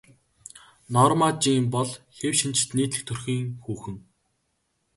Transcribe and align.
Норма 0.95 1.27
Жин 1.43 1.63
бол 1.75 1.89
хэв 2.17 2.33
шинжит 2.39 2.71
нийтлэг 2.77 3.03
төрхийн 3.07 3.47
хүүхэн. 3.63 3.95